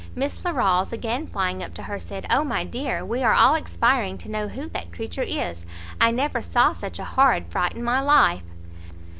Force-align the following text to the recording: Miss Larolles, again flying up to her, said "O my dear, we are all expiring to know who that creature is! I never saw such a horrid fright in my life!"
Miss 0.15 0.43
Larolles, 0.43 0.91
again 0.91 1.27
flying 1.27 1.61
up 1.61 1.75
to 1.75 1.83
her, 1.83 1.99
said 1.99 2.25
"O 2.31 2.43
my 2.43 2.63
dear, 2.63 3.05
we 3.05 3.21
are 3.21 3.35
all 3.35 3.53
expiring 3.53 4.17
to 4.17 4.31
know 4.31 4.47
who 4.47 4.67
that 4.69 4.91
creature 4.91 5.21
is! 5.21 5.63
I 6.01 6.09
never 6.09 6.41
saw 6.41 6.73
such 6.73 6.97
a 6.97 7.05
horrid 7.05 7.51
fright 7.51 7.75
in 7.75 7.83
my 7.83 7.99
life!" 8.01 8.41